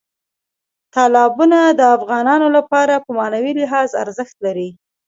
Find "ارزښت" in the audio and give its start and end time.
4.03-4.35